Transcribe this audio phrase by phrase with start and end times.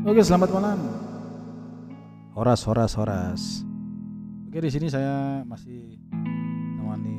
[0.00, 0.80] Oke, selamat malam.
[2.32, 3.68] Horas, horas, horas.
[4.48, 7.16] Oke, di sini saya masih ditemani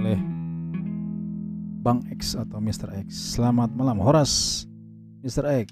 [0.00, 0.16] oleh
[1.84, 3.04] Bang X atau Mr.
[3.04, 3.36] X.
[3.36, 4.64] Selamat malam, Horas,
[5.20, 5.44] Mr.
[5.60, 5.68] X.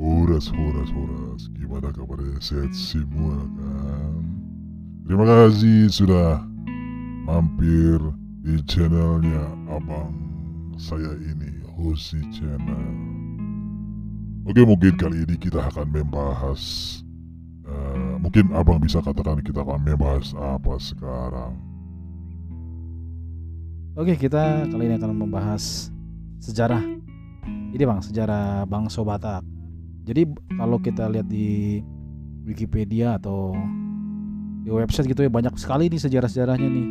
[0.00, 1.52] Horas, horas, horas.
[1.52, 2.40] Gimana kabarnya?
[2.40, 4.24] Sehat semua kan?
[5.04, 6.40] Terima kasih sudah
[7.28, 8.00] mampir
[8.40, 10.16] di channelnya abang
[10.80, 12.86] saya ini, Hosi Channel.
[14.44, 16.62] Oke, mungkin kali ini kita akan membahas
[17.64, 21.56] eh, Mungkin abang bisa katakan kita akan membahas apa sekarang
[23.94, 25.86] Oke, kita kali ini akan membahas
[26.42, 26.82] sejarah.
[27.46, 29.46] Ini Bang, sejarah Bangsa Batak.
[30.02, 31.78] Jadi kalau kita lihat di
[32.42, 33.54] Wikipedia atau
[34.66, 36.86] di website gitu ya banyak sekali nih sejarah-sejarahnya nih.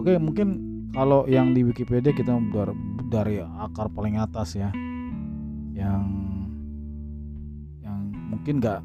[0.00, 0.48] Oke, mungkin
[0.96, 2.32] kalau yang di Wikipedia kita
[3.10, 4.70] dari, akar paling atas ya.
[5.74, 6.06] Yang
[7.82, 7.98] yang
[8.30, 8.80] mungkin nggak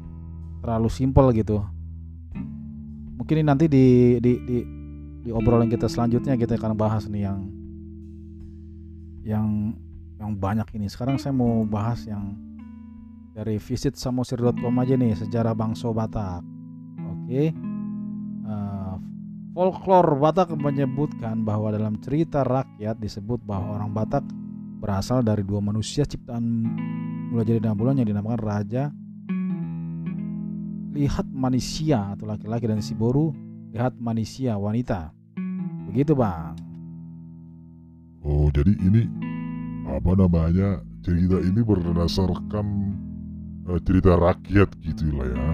[0.60, 1.62] terlalu simpel gitu.
[3.16, 4.58] Mungkin ini nanti di di di
[5.22, 7.38] di obrolan kita selanjutnya kita akan bahas nih yang
[9.26, 9.46] yang
[10.18, 10.86] yang banyak ini.
[10.90, 12.34] Sekarang saya mau bahas yang
[13.36, 16.40] dari visit samosir.com aja nih sejarah bangsa Batak.
[17.04, 17.30] Oke.
[17.30, 17.50] Eh,
[19.56, 24.20] folklore Batak menyebutkan bahwa dalam cerita rakyat disebut bahwa orang Batak
[24.84, 26.44] berasal dari dua manusia ciptaan
[27.32, 28.92] mulai jadi bulan yang dinamakan Raja
[30.92, 33.32] Lihat manusia atau laki-laki dan si Boru
[33.72, 35.12] lihat manusia wanita.
[35.92, 36.56] Begitu bang.
[38.24, 39.04] Oh, jadi ini
[39.92, 42.66] apa namanya cerita ini berdasarkan
[43.68, 45.48] eh, cerita rakyat gitu lah ya.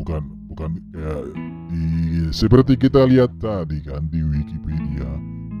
[0.00, 1.36] Bukan bukan kayak
[1.70, 1.86] di
[2.34, 5.10] seperti kita lihat tadi kan di Wikipedia.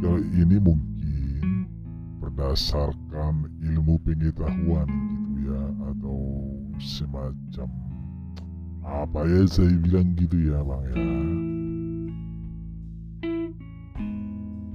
[0.02, 1.70] Kalau ini mungkin
[2.18, 5.62] berdasarkan ilmu pengetahuan gitu ya
[5.94, 6.18] atau
[6.80, 7.68] semacam
[8.80, 10.94] apa ya saya bilang gitu ya bang ya.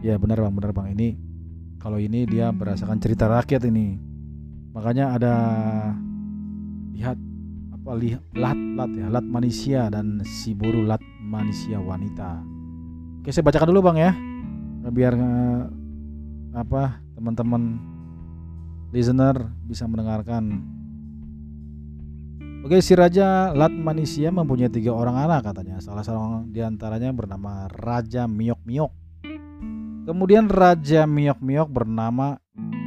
[0.05, 0.87] Ya benar bang, benar bang.
[0.93, 1.09] Ini
[1.81, 3.97] kalau ini dia berdasarkan cerita rakyat ini.
[4.71, 5.35] Makanya ada
[6.95, 7.17] lihat
[7.75, 12.39] apa lihat lat lat ya lat manusia dan si buru lat manusia wanita.
[13.19, 14.11] Oke saya bacakan dulu bang ya,
[14.93, 15.61] biar eh,
[16.53, 17.81] apa teman-teman
[18.93, 20.61] listener bisa mendengarkan.
[22.65, 25.77] Oke si raja lat manusia mempunyai tiga orang anak katanya.
[25.81, 28.91] Salah seorang di antaranya bernama Raja Miok Miok.
[30.05, 32.37] Kemudian Raja Miok Miok bernama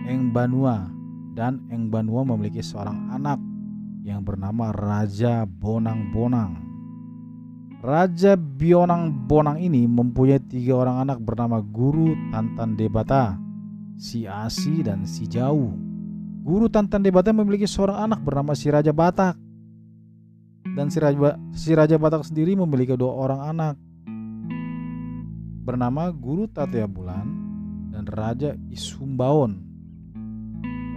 [0.06, 0.86] Eng Banua
[1.34, 3.38] dan Eng Banua memiliki seorang anak
[4.02, 6.67] yang bernama Raja Bonang Bonang.
[7.78, 13.38] Raja Bionang Bonang ini mempunyai tiga orang anak bernama Guru Tantan Debata,
[13.94, 15.70] si Asi dan si Jauh.
[16.42, 19.38] Guru Tantan Debata memiliki seorang anak bernama si Raja Batak.
[20.74, 23.74] Dan si Raja, si Raja Batak sendiri memiliki dua orang anak
[25.62, 27.30] bernama Guru Tatia Bulan
[27.94, 29.54] dan Raja Isumbaon.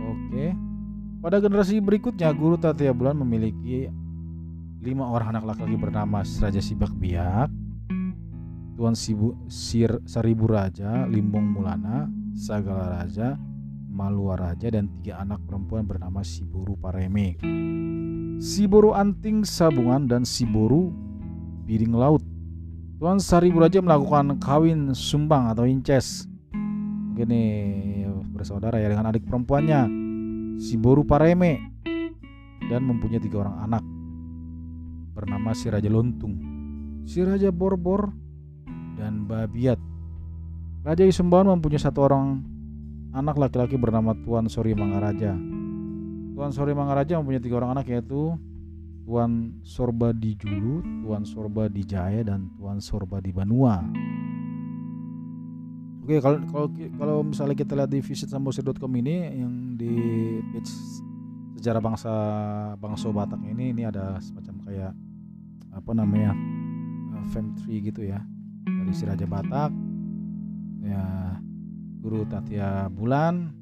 [0.09, 0.57] Oke.
[1.21, 3.85] Pada generasi berikutnya Guru Tatia Bulan memiliki
[4.81, 7.53] lima orang anak laki-laki bernama Raja Sibak Biak,
[8.73, 13.37] Tuan Sibu, Sir, Seribu Raja, Limbong Mulana, Sagala Raja,
[13.93, 17.37] Malua Raja dan tiga anak perempuan bernama Siburu Pareme.
[18.41, 20.89] Siburu Anting Sabungan dan Siburu
[21.69, 22.25] Piring Laut
[23.01, 26.29] Tuan Seribu Raja melakukan kawin sumbang atau inces.
[27.17, 27.41] Begini
[28.29, 29.89] bersaudara ya dengan adik perempuannya
[30.61, 31.57] si Boru Pareme
[32.69, 33.83] dan mempunyai tiga orang anak
[35.21, 36.33] bernama si Raja Lontung,
[37.05, 38.09] si Raja Borbor
[38.97, 39.77] dan Babiat.
[40.81, 42.41] Raja Isumbawan mempunyai satu orang
[43.13, 45.37] anak laki-laki bernama Tuan Sori Mangaraja.
[46.33, 48.33] Tuan Sori Mangaraja mempunyai tiga orang anak yaitu
[49.05, 53.77] Tuan Sorba di Julu, Tuan Sorba di Jaya dan Tuan Sorba di Banua.
[56.01, 56.67] Oke, kalau kalau
[56.97, 59.93] kalau misalnya kita lihat di visitsamosir.com ini yang di
[60.49, 60.73] page
[61.61, 62.13] sejarah bangsa
[62.81, 64.91] bangsa Batak ini ini ada semacam kayak
[65.71, 66.35] apa namanya
[67.15, 68.19] uh, fam tree gitu ya
[68.67, 69.71] dari si Raja Batak.
[70.81, 71.37] Ya
[72.01, 73.53] Guru Tatia Bulan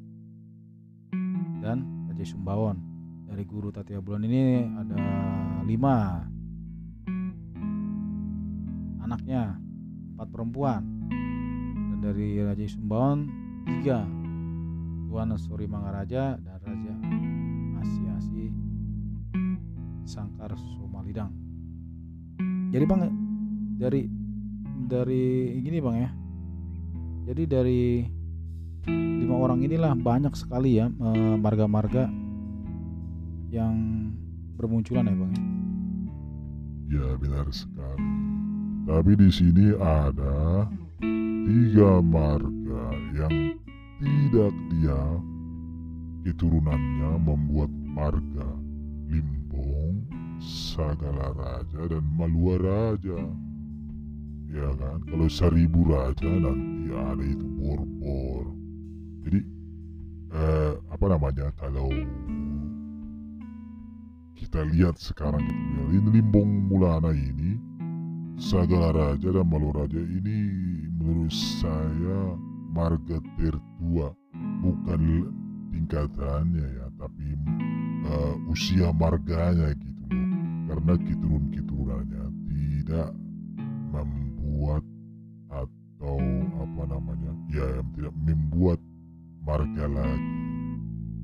[1.60, 2.80] dan Raja Sumbawon
[3.28, 5.00] dari guru Tatia Bulan ini ada
[5.68, 6.24] lima
[9.04, 9.60] anaknya
[10.16, 10.82] empat perempuan.
[11.92, 13.28] Dan dari Raja Sumbawan
[13.68, 14.08] tiga.
[15.10, 16.94] Tuan Suri Mangaraja dan Raja
[17.82, 18.54] Asi-Asi
[20.06, 21.49] Sangkar Somalidang
[22.70, 23.02] jadi bang
[23.80, 24.02] dari
[24.90, 25.26] dari
[25.62, 26.10] gini bang ya
[27.30, 28.06] jadi dari
[28.90, 32.10] lima orang inilah banyak sekali ya eh, marga-marga
[33.50, 33.76] yang
[34.58, 35.44] bermunculan ya bang ya.
[36.90, 38.02] Ya benar sekali.
[38.90, 40.66] Tapi di sini ada
[41.46, 43.54] tiga marga yang
[44.02, 45.02] tidak dia
[46.26, 48.50] keturunannya membuat marga
[49.10, 49.39] Limbong,
[50.80, 53.20] Sagala Raja dan Malua Raja.
[54.48, 58.48] Ya kan, kalau Seribu Raja nanti ada itu Borbor.
[59.28, 59.40] Jadi
[60.32, 61.92] eh, apa namanya kalau
[64.40, 67.60] kita lihat sekarang itu ya, ini Limbong Mulana ini
[68.40, 70.40] Sagala Raja dan Malua Raja ini
[70.96, 72.40] menurut saya
[72.72, 74.16] marga tertua
[74.64, 75.28] bukan
[75.76, 77.36] tingkatannya ya tapi
[78.08, 79.89] uh, usia marganya gitu
[80.70, 83.10] karena keturun-keturunannya tidak
[83.90, 84.86] membuat
[85.50, 86.22] atau
[86.62, 88.80] apa namanya ya yang tidak membuat
[89.42, 90.38] marga lagi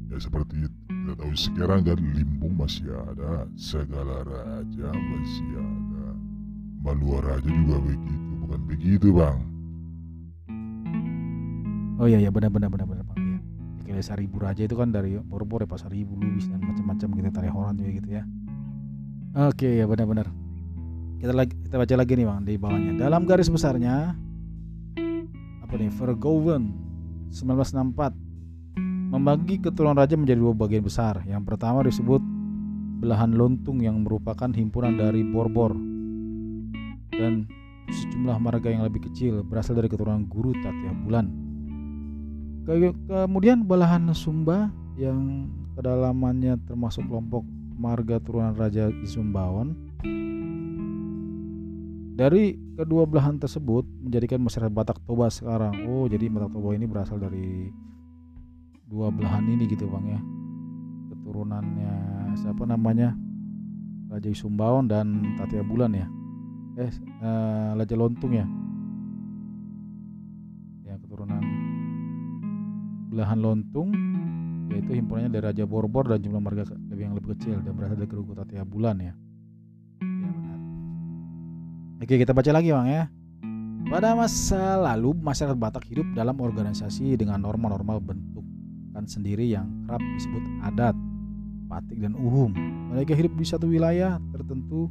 [0.10, 6.06] ya seperti kita tahu sekarang kan Limbung masih ada segala raja masih ada
[6.82, 9.40] Malua Raja juga begitu bukan begitu bang
[11.96, 13.40] Oh iya ya benar benar benar benar bang ya.
[13.88, 17.74] Kayak seribu raja itu kan dari Borbor ya pasar ribu Lubis dan macam-macam gitu Tarehoran
[17.80, 18.28] juga gitu ya.
[19.36, 20.28] Oke ya benar benar.
[21.20, 22.92] Kita lagi kita baca lagi nih bang di bawahnya.
[22.96, 24.16] Dalam garis besarnya
[25.60, 26.72] apa nih Vergoven
[27.34, 28.16] 1964
[29.12, 31.20] membagi keturunan raja menjadi dua bagian besar.
[31.28, 32.24] Yang pertama disebut
[33.04, 35.76] belahan lontung yang merupakan himpunan dari Borbor
[37.12, 37.44] dan
[37.92, 41.26] sejumlah marga yang lebih kecil berasal dari keturunan guru Tatia Bulan.
[42.64, 42.96] Ke-
[43.28, 47.44] Kemudian belahan Sumba yang kedalamannya termasuk kelompok
[47.76, 49.76] marga turunan Raja Isumbawan.
[52.16, 55.84] Dari kedua belahan tersebut menjadikan masyarakat Batak Toba sekarang.
[55.92, 57.68] Oh, jadi Batak Toba ini berasal dari
[58.88, 60.22] dua belahan ini gitu bang ya.
[61.12, 61.94] Keturunannya
[62.40, 63.12] siapa namanya?
[64.08, 66.08] Raja Isumbawan dan Tatia Bulan ya.
[66.80, 68.48] Eh, eh Raja Lontung ya.
[70.88, 71.44] Ya keturunan
[73.12, 73.92] belahan Lontung
[74.72, 76.64] yaitu himpunannya dari Raja Borbor dan jumlah marga
[76.96, 79.12] lebih yang lebih kecil dan berasal dari Kerugu Tatia Bulan ya.
[80.00, 80.60] Ya benar.
[82.00, 83.04] Oke kita baca lagi bang ya.
[83.86, 90.44] Pada masa lalu masyarakat Batak hidup dalam organisasi dengan norma-norma bentukan sendiri yang kerap disebut
[90.64, 90.96] adat,
[91.68, 92.56] patik dan uhum.
[92.96, 94.88] Mereka hidup di satu wilayah tertentu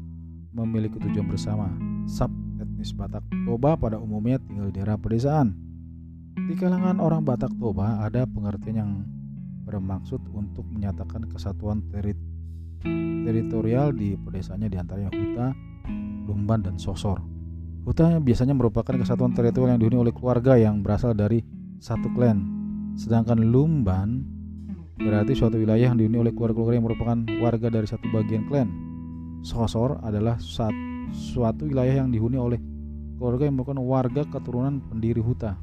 [0.53, 1.73] memiliki tujuan bersama.
[2.05, 2.31] Sub
[2.61, 5.57] etnis Batak Toba pada umumnya tinggal di daerah pedesaan.
[6.37, 8.93] Di kalangan orang Batak Toba ada pengertian yang
[9.65, 12.17] bermaksud untuk menyatakan kesatuan teri-
[13.25, 15.57] teritorial di pedesanya di antaranya Huta,
[16.29, 17.19] Lumban, dan Sosor.
[17.85, 21.41] Huta biasanya merupakan kesatuan teritorial yang dihuni oleh keluarga yang berasal dari
[21.81, 22.45] satu klan.
[22.97, 24.25] Sedangkan Lumban
[25.01, 28.69] berarti suatu wilayah yang dihuni oleh keluarga-keluarga yang merupakan warga dari satu bagian klan.
[29.45, 30.41] Sosor adalah
[31.13, 32.57] suatu wilayah yang dihuni oleh
[33.21, 35.57] keluarga yang merupakan warga keturunan pendiri Huta.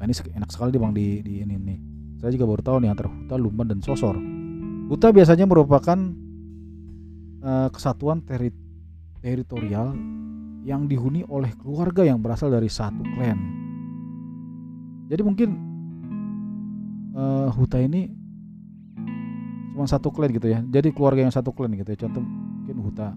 [0.00, 1.91] Nah, ini enak sekali bang di, di ini nih.
[2.22, 4.14] Saya juga baru tahu nih antara Huta, Lumban dan Sosor.
[4.86, 5.98] Huta biasanya merupakan
[7.42, 8.54] eh, kesatuan teri-
[9.18, 9.90] teritorial
[10.62, 13.38] yang dihuni oleh keluarga yang berasal dari satu klan.
[15.10, 15.50] Jadi mungkin
[17.18, 18.06] eh, Huta ini
[19.74, 20.62] cuma satu klan gitu ya.
[20.62, 21.98] Jadi keluarga yang satu klan gitu ya.
[22.06, 23.08] Contoh mungkin Huta.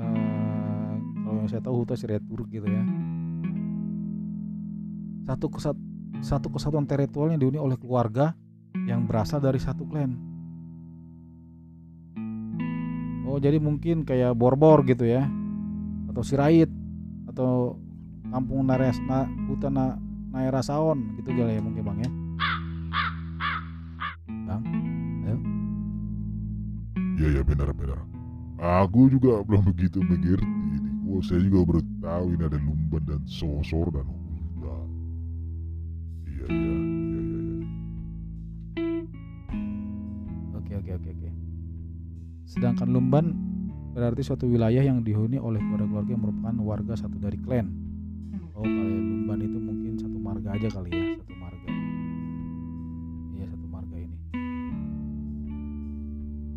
[0.00, 0.94] eh,
[1.28, 2.80] kalau yang saya tahu Huta Sireturuk gitu ya.
[5.28, 5.76] Satu kesat
[6.20, 8.36] satu kesatuan teritorial yang dihuni oleh keluarga
[8.84, 10.18] yang berasal dari satu klan.
[13.24, 15.24] Oh, jadi mungkin kayak Borbor gitu ya.
[16.12, 16.68] Atau Sirait
[17.32, 17.80] atau
[18.28, 19.96] Kampung Nares na, Hutan na,
[20.32, 22.10] Naira Saon gitu kali ya mungkin Bang ya.
[24.48, 24.62] Bang.
[27.22, 28.02] ya ya benar-benar
[28.58, 30.90] aku juga belum begitu mengerti ini
[31.22, 34.08] saya juga baru tahu ini ada Lumban dan Sosor dan
[42.52, 43.32] Sedangkan Lumban
[43.96, 47.72] berarti suatu wilayah yang dihuni oleh keluarga-keluarga yang merupakan warga satu dari klan.
[48.52, 51.68] Oh kalau Lumban itu mungkin satu marga aja kali ya, satu marga.
[53.32, 54.16] Iya satu marga ini.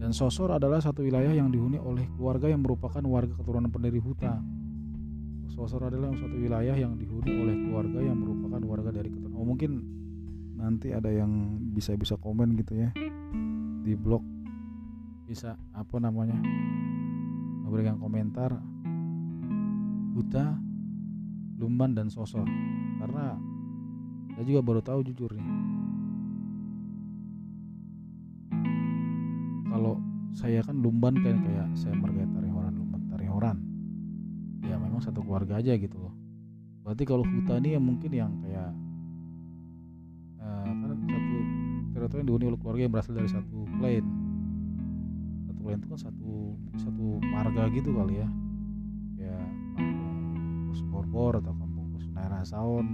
[0.04, 4.44] Dan Sosor adalah satu wilayah yang dihuni oleh keluarga yang merupakan warga keturunan pendiri Huta.
[5.48, 9.40] Sosor adalah suatu wilayah yang dihuni oleh keluarga yang merupakan warga dari keturunan.
[9.40, 9.80] Oh mungkin
[10.60, 12.92] nanti ada yang bisa bisa komen gitu ya
[13.88, 14.35] di blog
[15.25, 16.38] bisa apa namanya
[17.65, 18.53] memberikan komentar
[20.15, 20.55] Huta,
[21.60, 22.48] Lumban dan Sosor.
[23.03, 23.36] Karena
[24.32, 25.48] saya juga baru tahu jujur nih.
[29.75, 30.00] Kalau
[30.32, 33.58] saya kan lumban kan kayak saya marga Tarihoran lumban Tarihoran
[34.63, 36.15] ya memang satu keluarga aja gitu loh.
[36.88, 38.72] Berarti kalau hutani ya mungkin yang kayak
[40.39, 41.36] eh, kan satu
[41.91, 44.05] teritori yang dihuni oleh keluarga yang berasal dari satu clan
[45.65, 48.29] clan itu kan satu satu marga gitu kali ya.
[49.17, 49.38] Ya
[49.74, 52.86] kampung Kusborbor atau kampung Kusnaira Saon.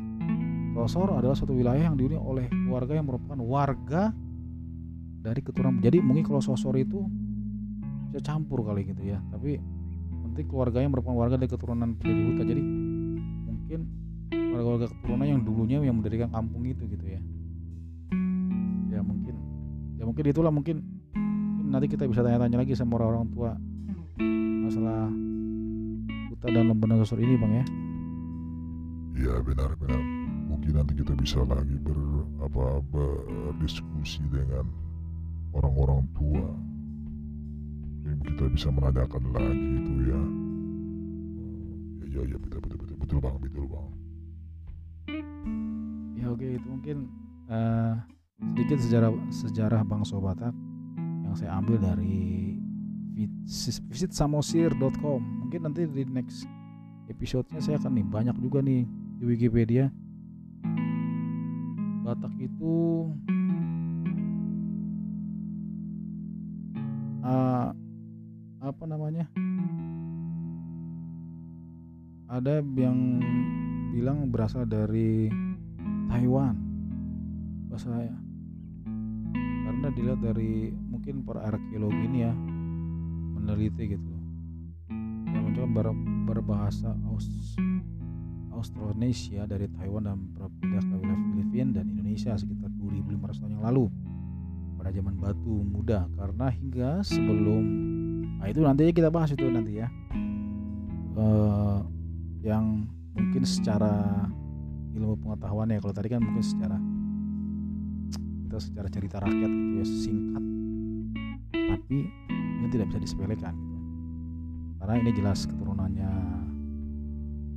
[0.71, 4.15] Sosor adalah suatu wilayah yang dihuni oleh keluarga yang merupakan warga
[5.19, 5.83] dari keturunan.
[5.83, 7.03] Jadi mungkin kalau Sosor itu
[8.07, 9.19] bisa campur kali gitu ya.
[9.35, 9.59] Tapi
[10.31, 12.45] penting keluarganya merupakan warga dari keturunan pendiri hutan.
[12.47, 12.63] Jadi
[13.51, 13.79] mungkin
[14.31, 17.19] warga-warga keturunan yang dulunya yang mendirikan kampung itu gitu ya.
[18.95, 19.35] Ya mungkin
[19.99, 21.00] ya mungkin itulah mungkin
[21.71, 23.51] nanti kita bisa tanya-tanya lagi sama orang-orang tua
[24.67, 25.07] masalah
[26.27, 27.65] hutan dan lembaga sosor ini bang ya
[29.11, 30.01] Iya benar-benar.
[30.49, 31.99] Mungkin nanti kita bisa lagi ber
[32.41, 34.65] apa berdiskusi dengan
[35.53, 36.47] orang-orang tua.
[38.01, 40.21] Mungkin kita bisa menanyakan lagi itu ya.
[42.01, 43.89] Ya ya ya betul betul betul betul bang betul bang.
[46.17, 46.97] ya oke itu mungkin
[47.49, 47.93] eh,
[48.53, 50.53] sedikit sejarah sejarah bang Sobatak
[51.31, 52.59] yang saya ambil dari
[53.47, 56.43] visit, samosir.com mungkin nanti di next
[57.07, 58.83] episode-nya saya akan nih banyak juga nih
[59.15, 59.87] di Wikipedia.
[62.03, 62.75] Batak itu
[67.23, 67.67] eh,
[68.59, 69.31] apa namanya?
[72.27, 73.23] Ada yang
[73.95, 75.31] bilang berasal dari
[76.11, 76.59] Taiwan.
[77.71, 78.19] Bahasa
[79.81, 82.29] karena dilihat dari mungkin para arkeolog ini ya
[83.33, 84.13] meneliti gitu.
[85.25, 87.25] Yang mencoba ber- berbahasa Aus
[88.53, 93.89] Austronesia dari Taiwan dan berpindah ke wilayah Filipina dan Indonesia sekitar 2500 tahun yang lalu.
[94.77, 97.65] Pada zaman batu muda karena hingga sebelum
[98.37, 99.89] nah itu nanti kita bahas itu nanti ya.
[101.17, 101.79] Eh,
[102.45, 102.85] yang
[103.17, 104.29] mungkin secara
[104.93, 106.77] ilmu pengetahuan ya kalau tadi kan mungkin secara
[108.51, 110.43] kita secara cerita rakyat gitu ya singkat
[111.55, 112.03] tapi
[112.59, 113.77] ini tidak bisa disepelekan gitu.
[114.83, 116.11] Karena ini jelas keturunannya.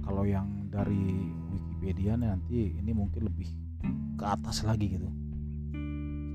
[0.07, 3.51] Kalau yang dari Wikipedia nanti ini mungkin lebih
[4.15, 5.11] ke atas lagi gitu.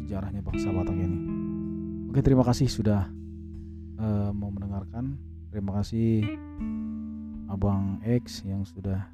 [0.03, 1.19] Sejarahnya bangsa Batak ini.
[2.11, 3.07] Oke terima kasih sudah
[3.95, 5.15] eh, mau mendengarkan.
[5.55, 6.27] Terima kasih
[7.47, 9.07] Abang X yang sudah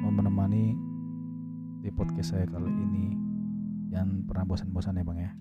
[0.00, 0.72] mau menemani
[1.84, 3.27] di podcast saya kali ini
[3.88, 5.32] jangan pernah bosan-bosan ya bang ya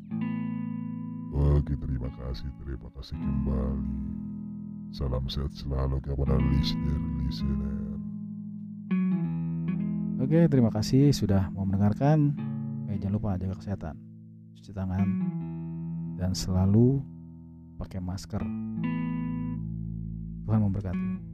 [1.38, 3.94] Oke terima kasih terima kasih kembali.
[4.90, 7.78] Salam sehat selalu kepada listener listener.
[10.18, 12.34] oke terima kasih sudah mau mendengarkan
[12.90, 13.96] eh, jangan lupa jaga kesehatan
[14.58, 15.08] cuci tangan
[16.18, 17.06] dan selalu
[17.78, 18.42] pakai masker
[20.44, 21.27] Tuhan memberkati